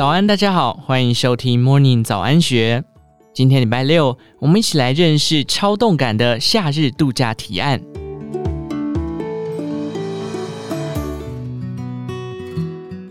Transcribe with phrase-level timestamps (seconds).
[0.00, 2.82] 早安，大家好，欢迎收听 Morning 早安学。
[3.34, 7.78] 今天礼拜六，我们一起来认识超动感的夏日度假提案。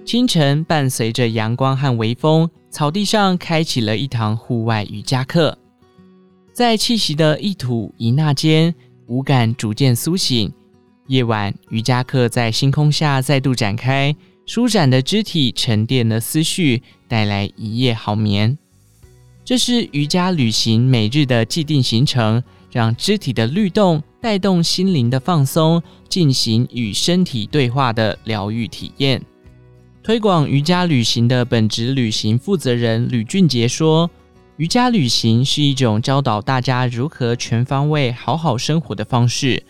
[0.04, 5.56] 清晨，伴随着阳光和微风，草地上开启了一堂户外瑜伽课。
[6.52, 8.74] 在气息的一吐一纳间，
[9.06, 10.52] 五感逐渐苏醒。
[11.06, 14.16] 夜晚，瑜伽课在星空下再度展开，
[14.50, 18.58] 舒展的肢体沉淀了思绪，带来一夜好眠。
[19.46, 22.42] 这是瑜伽旅行每日的既定行程，
[22.72, 29.22] 让肢体的律动带动心灵的放松，进行与身体对话的疗愈体验。
[30.02, 34.10] 推广瑜伽旅行的本职旅行负责人吕俊杰说
[34.58, 39.62] ：“瑜伽旅行是一种教导大家如何全方位好好生活的方式，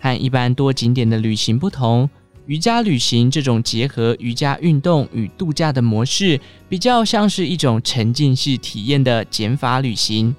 [0.00, 2.10] 和一般多景点的旅行不同。
[2.46, 6.38] 瑜伽旅行这种结合瑜伽运动与度假的模式，
[6.68, 10.34] 比较像是一种沉浸式体验的减法旅行，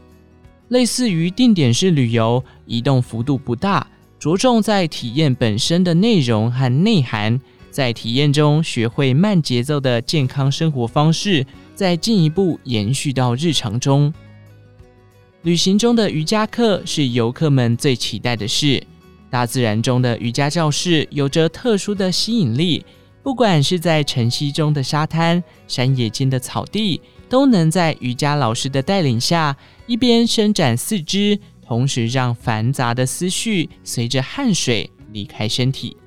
[0.70, 3.88] 类似于定点式旅游，移动幅度不大，
[4.20, 7.40] 着重在体验本身的内容和内涵。”
[7.76, 14.14] 在体验中学会慢节奏的健康生活方式，再进一步延续到日常中。
[15.42, 18.82] 旅行中的瑜伽课是游客们最期待的事。
[19.36, 22.86] 大自然中的瑜伽教室有着特殊的吸引力，
[23.22, 29.54] 不管是在晨曦中的沙滩、山野间的草地，都能在瑜伽老师的带领下，
[29.88, 35.98] 一边伸展四肢，同时让繁杂的思绪随着汗水离开身体。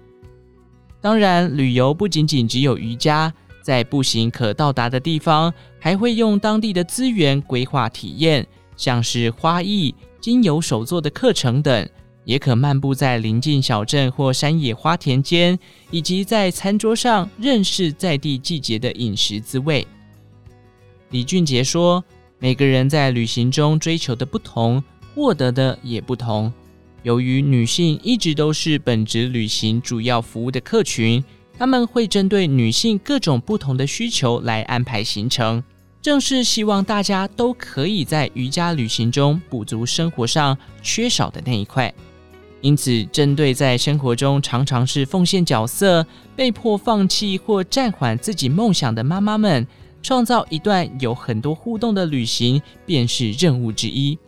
[1.03, 11.87] 当然，旅游不仅仅只有瑜伽，在步行可到达的地方，还会用当地的资源规划体验，像是花艺、精油手作的课程等，
[12.29, 15.59] 也可漫步在邻近小镇或山野花田间，
[15.91, 19.87] 以及在餐桌上认识在地季节的饮食滋味。
[21.09, 22.05] 李俊杰说
[22.39, 26.53] ：“每个人在旅行中追求的不同，获得的也不同。”
[27.03, 31.25] 由于女性一直都是本职旅行主要服务的客群，
[31.59, 35.65] 他们会针对女性各种不同的需求来安排行程，
[36.03, 41.91] 正是希望大家都可以在瑜伽旅行中补足生活上缺少的那一块。
[42.61, 46.05] 因此，针对在生活中常常是奉献角色、
[46.35, 49.67] 被迫放弃或暂缓自己梦想的妈妈们，
[50.03, 54.19] 创造一段有很多互动的旅行，便是任务之一。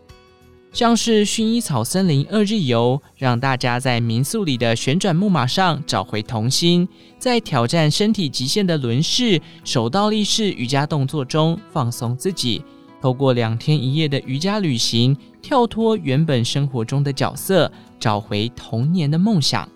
[0.73, 6.87] 像是薰衣草森林二日游，让大家在民宿里的旋转木马上找回童心；
[7.19, 12.63] 在挑战身体极限的轮式、手倒立式瑜伽动作中放松自己；
[13.03, 19.69] 透过两天一夜的瑜伽旅行，跳脱原本生活中的角色，找回童年的梦想。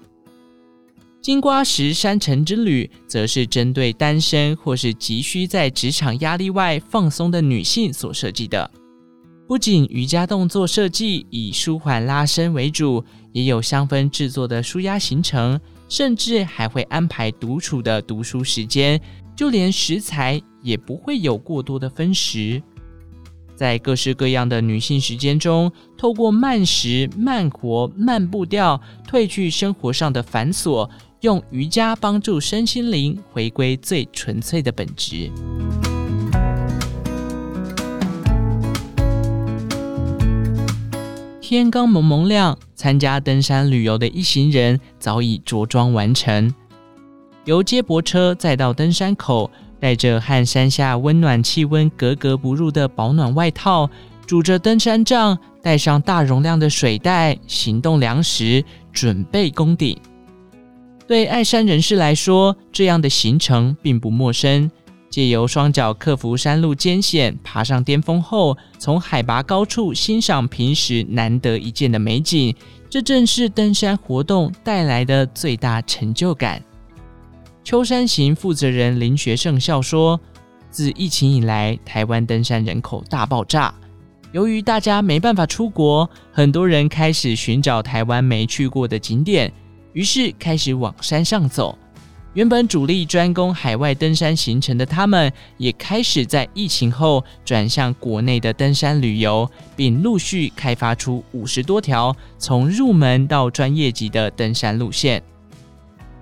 [1.21, 8.71] 金瓜石山城之旅，则是针对单身或是急需在职场压力外放松的女性所设计的。
[9.47, 15.59] 不仅瑜伽动作设计以舒缓拉伸为主，也有香氛制作的舒压行程，
[15.89, 19.01] 甚至还会安排独处的读书时间，
[19.37, 22.63] 就连食材也不会有过多的分食。
[23.55, 30.89] 在各式各样的女性时间中，透过慢食、慢活、慢步调，褪去生活上的繁琐，
[31.21, 35.31] 用瑜伽帮助身心灵回归最纯粹的本质。
[41.41, 46.53] 天刚蒙蒙亮，参加登山旅游的一行人早已着装完成。
[47.45, 49.51] 由接驳车再到登山口，
[49.85, 53.91] 带着和山下温暖气温格格不入的保暖外套，
[54.25, 58.65] 拄着登山杖，带上大容量的水袋、行动粮食，
[58.95, 59.95] 准备攻顶。
[61.07, 64.71] 对爱山人士来说，这样的行程并不陌生。
[65.11, 72.57] 借由双脚克服山路艰险，爬上巅峰后，从海拔高处欣赏平时难得一见的美景，
[72.89, 76.63] 这正是登山活动带来的最大成就感。
[77.65, 80.21] 秋山行负责人林学胜笑说
[80.71, 83.75] ：“自疫情以来，台湾登山人口大爆炸。
[84.33, 89.51] 由于大家没办法出国，很多人开始寻找台湾没去过的景点，
[89.95, 91.79] 于是开始往山上走。”
[92.35, 105.23] 原本主力专攻海外登山行程的他们，也开始在疫情后转向国内的登山旅游，并陆续开发出五十多条从入门到专业级的登山路线。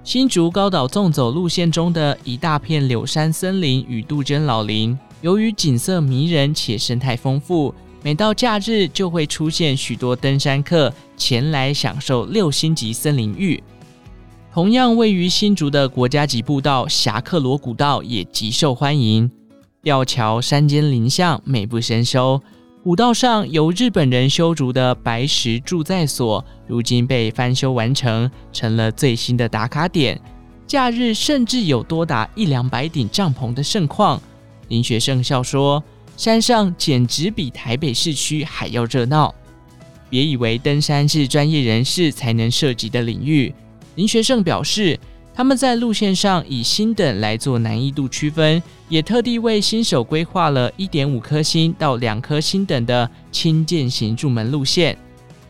[0.05, 7.73] 新竹高岛纵走路线中的一大片柳杉森林与杜鹃老林，由于景色迷人且生态丰富，
[8.03, 13.63] 每到假日就会出现许多登山客前来享受六星级森林浴。
[14.53, 19.31] 同样位于新竹的国家级步道侠客罗古道也极受欢迎。
[19.83, 22.43] 吊桥山间林巷美不胜收。
[22.85, 30.21] 古道上由日本人修筑的白石驻在所，如今被翻修完成，成了最新的打卡点。
[30.67, 34.21] 假日甚至有多达一两百顶帐篷的盛况。
[34.67, 35.81] 林学胜笑说
[36.19, 39.33] ：“山上简直比台北市区还要热闹。”
[40.11, 43.55] 别以为登山是专业人士才能涉及的领域。
[43.95, 44.99] 林学胜表示。
[45.35, 54.97] 他们在路线上以星等来做难易度区分，也特地为新手规划了一点五颗星到两颗星等的轻健行入门路线，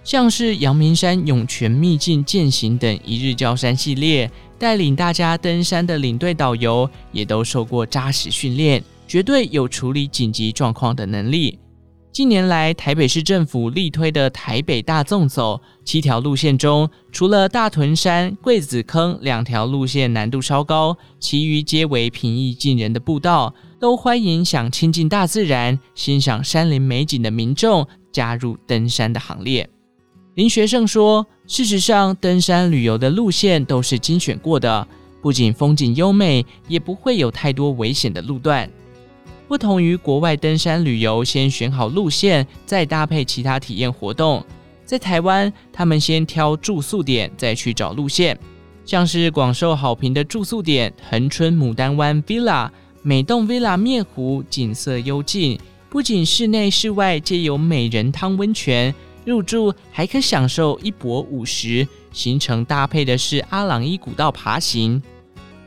[0.05, 11.59] 像是阳明山涌泉秘境健行等一日交山系列，带领大家登山的领队导游也都受过扎实训练，绝对有处理紧急状况的能力。
[12.13, 29.67] 近年来，台北市政府力推的台北大纵走七条路线中，除了大屯山、桂子坑两条路线难度稍高，其余皆为平易近人的步道，都欢迎想亲近大自然、欣赏山林美景的民众加入登山的行列。
[30.35, 34.87] 林学胜说：“事实上，登山旅游的路线都是精选过的，
[35.23, 38.71] 不仅风景优美，也不会有太多危险的路段。”
[39.53, 44.43] 不同于国外登山旅游，先选好路线，再搭配其他体验活动。
[44.87, 48.39] 在台湾，他们先挑住宿点，再去找路线。
[48.87, 52.71] 像是广受好评的住宿点恒春牡丹湾 Villa，
[53.03, 55.61] 每栋 Villa 面湖，景色幽静，
[55.91, 58.95] 不仅室内室外皆有美人汤温泉，
[59.27, 61.87] 入住还可享受一泊五食。
[62.11, 65.03] 行程搭配的是阿朗伊古道爬行。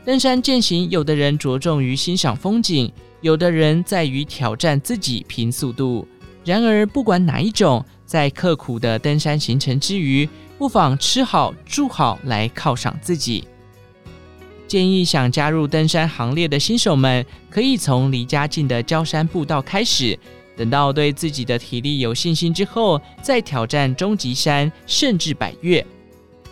[0.04, 2.92] 登山健行，有的人着重于欣赏风景。
[3.20, 6.06] 有的人在于挑战自己拼速度，
[6.44, 10.28] 然而不管哪一种，在刻苦的登山行程之余，
[10.58, 13.44] 不妨吃好住好来犒赏自己。
[14.68, 20.18] 建议想加入登山行列的新手们，可以从离家近的焦山步道开始，
[20.56, 25.84] 等到对自己的体力有信心之后，再挑战终极山甚至百岳。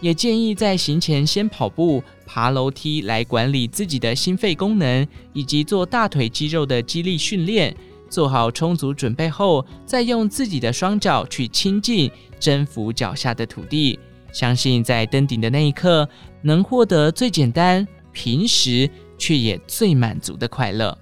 [0.01, 2.03] 也建议在行前先跑步。
[2.27, 7.77] 爬楼梯来管理自己的心肺功能，以及做大腿肌肉的肌力训练。
[8.11, 13.99] 做好充足准备后，再用自己的双脚去亲近、征服脚下的土地。
[14.33, 16.09] 相信在登顶的那一刻，
[16.43, 18.89] 能获得最简单、平时
[19.19, 20.97] 却也最满足的快乐。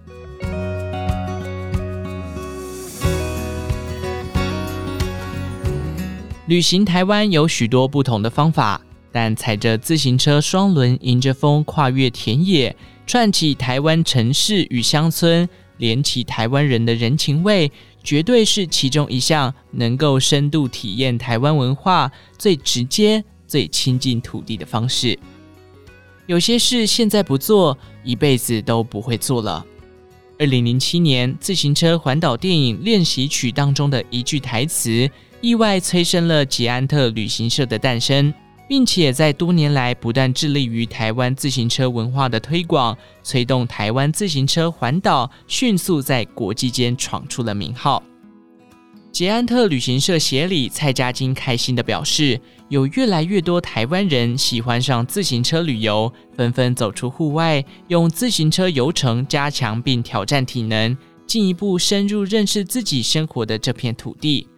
[6.47, 8.81] 旅行台湾有许多不同的方法。
[9.13, 12.75] 但踩着自行车双轮，迎着风跨越田野，
[13.07, 17.71] 串起台湾城市与乡村，连起台湾人的人情味，
[18.03, 25.19] 绝对是其中一项能够深度体验台湾文化最直接、最亲近土地的方式。
[26.27, 29.67] 有些事现在不做，一辈子都不会做了。
[30.39, 35.11] 二零零七年，自行车环岛电影练习曲当中的一句台词，
[35.41, 38.33] 意外催生了捷安特旅行社的诞生。
[38.73, 48.03] 并且在多年来不断致力于台湾自行车文化的推广，催动台湾自行车环岛迅速在国际间闯出了名号。
[49.13, 52.41] 捷安特旅行社协理蔡家金开心地表示，
[52.71, 64.49] 有越来越多台湾人喜欢上自行车旅游，纷纷走出户外，用自行车游程加强并挑战体能，进一步深入认识自己生活的这片土地。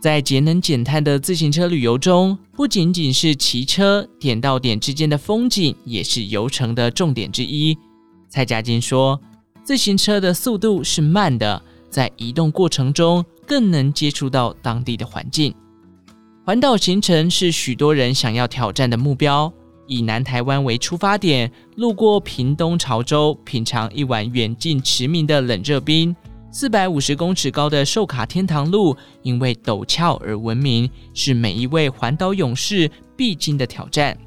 [0.00, 7.76] 在节能减碳的自行车旅游中，不仅仅是骑车，点到点之间的风景也是游程的重点之一。
[8.26, 9.20] 蔡家金说，
[9.62, 15.54] 自行车的速度是慢的，在移动过程中更能接触到当地的环境。
[16.46, 19.52] 环岛行程是许多人想要挑战的目标，
[19.86, 26.16] 以南台湾为出发点，路过屏东潮州，品尝一碗远近驰名的冷热冰。
[26.52, 34.18] 四百五十公尺高的寿卡天堂路，因为陡峭而闻名，是每一位环岛勇士必经的挑战。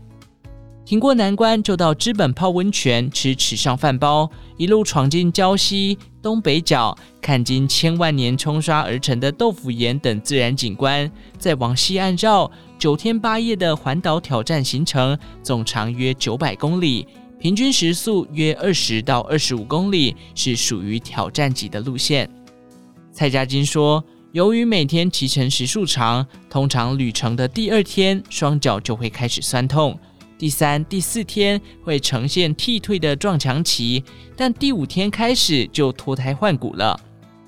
[0.86, 12.50] 挺过难关，就到知本泡温泉，吃池上饭包，一路闯进礁溪、东北角，看经千万年冲刷而成的豆腐岩等自然景观，再往西岸绕，
[12.80, 17.06] 九天八夜的环岛挑战行程，总长约九百公里。
[17.44, 22.30] 平均时速约二十到二十五公里，是属于挑战级的路线。
[23.12, 30.00] 蔡家金说，由于每天骑乘时数长，通常旅程的第二天双脚就会开始酸痛，
[30.38, 34.02] 第三、第四天会呈现替退的撞墙期，
[34.38, 36.98] 但第五天开始就脱胎换骨了。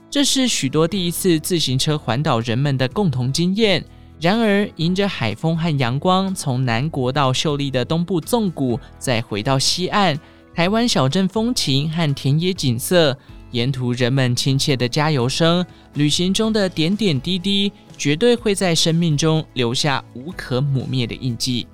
[0.09, 3.81] 这是许多第一次自行车环岛人们的共同经验。
[4.19, 10.17] 然而，迎着海风和阳光，从南国到秀丽的东部纵谷，再回到西岸，
[10.53, 13.15] 台湾小镇风情和田野景色，
[13.51, 21.67] 沿途人们亲切的加油声，旅行中的点点滴滴，绝对会在生命中留下无可磨灭的印记。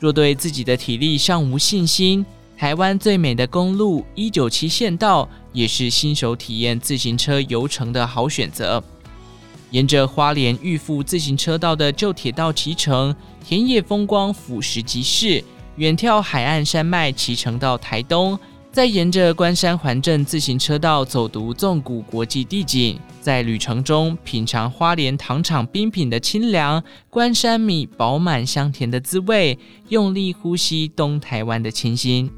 [0.00, 2.24] 若对自己的体力尚无信心，
[2.56, 8.82] 台湾最美的公路一九七县道也是新手体验自行车游程的好选择。
[9.70, 15.44] 沿着花莲玉富自行车道的旧铁道骑乘，田野风光俯拾即是；
[15.76, 18.38] 远眺海岸山脉，骑乘到台东，
[18.72, 29.58] 再沿着关山环镇自行车道走读纵谷国际地景，在旅程中品尝花莲糖厂冰品的清凉，关山米饱满香甜的滋味，
[29.88, 32.30] 用力呼吸东台湾的清新。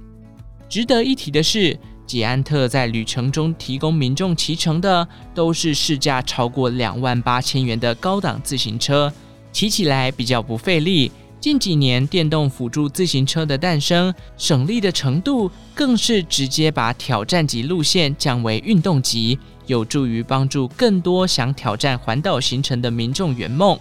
[0.69, 1.79] 值得一提的是，
[2.11, 9.12] 捷安特在旅程中提供民众骑乘的都是市价超过两万八千元的高档自行车，
[9.52, 11.12] 骑起来比较不费力。
[11.38, 19.38] 近几年电动辅助自行车的诞生，省力的程度更是直接把挑战级路线降为运动级，
[19.69, 23.79] 有助于帮助更多想挑战环岛行程的民众圆梦。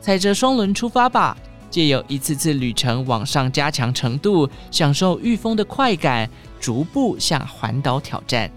[0.00, 1.36] 踩着双轮出发吧！
[1.70, 6.28] 借由一次次旅程往上加强程度，享受御风的快感，
[6.60, 8.50] 逐步向环岛挑战。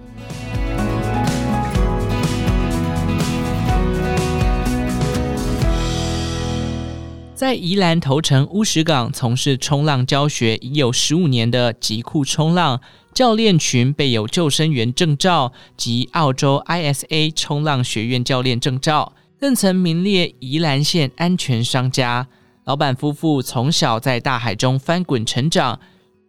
[7.34, 12.80] 在宜兰头城乌石港从事冲浪教学已有十五年的极酷冲浪
[13.16, 22.28] 教练群，备有救生员证照及澳洲 ISA 冲浪学院教练证照，更曾名列宜兰县安全商家。
[22.72, 25.78] 老板夫妇从小在大海中翻滚成长，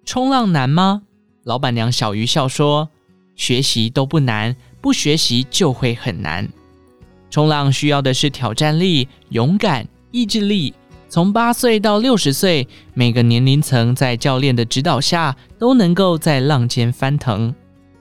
[0.04, 1.02] 冲浪难吗？
[1.44, 2.88] 老板娘小鱼笑说
[3.36, 6.48] ：“学习都不难，不学习就会很难。
[7.30, 10.74] 冲浪需要的是挑战力、勇敢、意志力。
[11.08, 17.54] 从八岁到六十岁，每个年龄层在教练的指导下，都能够在浪尖翻腾。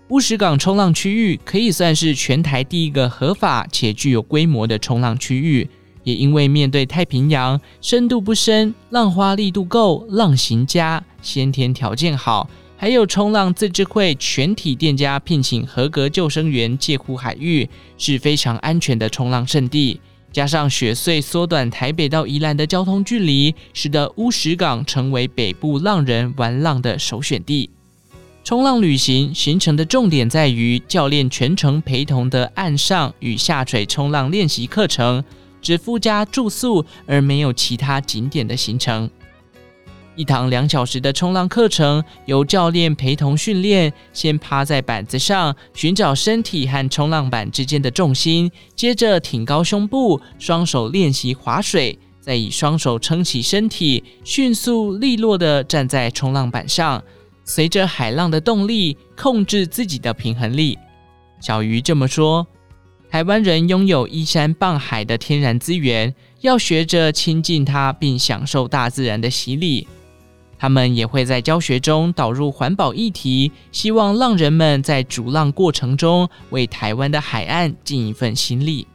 [0.07, 5.69] 乌石港冲浪区域可以算是全台第一个合法且具有规模的冲浪区域。”
[6.03, 19.99] 也因为面对太平洋，深度不深，浪花力度够，浪型佳，先天条件好，还有冲浪自治会全体店家聘请合格救生员介护海域，是非常安全的冲浪胜地。
[20.31, 27.69] 加上雪隧缩短台北到宜兰的交通距离，使得乌石港成为北部浪人玩浪的首选地。
[28.43, 35.23] 冲浪旅行行程的重点在于教练全程陪同的岸上与下水冲浪练习课程。
[35.61, 39.09] 只附加住宿，而没有其他景点的行程。
[40.17, 43.91] 一堂两小时的冲浪课程，由教练陪同训练。
[44.11, 57.01] 先趴在板子上，寻找身体和冲浪板之间的重心，接着挺高胸部，双手练习划水，再以双手撑起身体，迅速利落地站在冲浪板上，
[57.45, 60.77] 随着海浪的动力，控制自己的平衡力。
[61.39, 62.45] 小鱼这么说。
[63.11, 69.85] 台湾人拥有依山傍海的天然资源，要学着亲近它，并享受大自然的洗礼。
[70.57, 78.87] 他们也会在教学中导入环保议题，希望浪人们在逐浪过程中为台湾的海岸尽一份心力。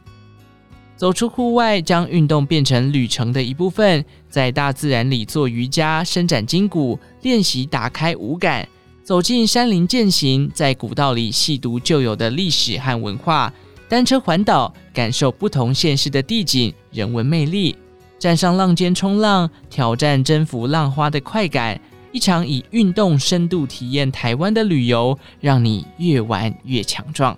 [0.95, 8.67] 走出户外，将运动变成旅程的一部分，在大自然里做瑜伽，伸展筋骨，练习打开五感。
[9.03, 13.53] 走进山林健行，在古道里细读旧有的历史和文化。
[13.89, 17.75] 单车环岛，感受不同县市的地景、人文魅力；
[18.19, 21.79] 站上浪尖冲浪，挑战征服浪花的快感。
[22.11, 27.37] 一场以运动深度体验台湾的旅游，让你越玩越强壮。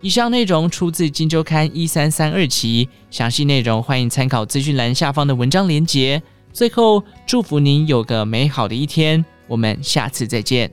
[0.00, 6.22] 以上内容出自《金周刊》一三三二期，详细内容欢迎参考资讯栏下方的文章连结。
[6.52, 10.70] 最后，祝福您有个美好的一天，我们下次再见。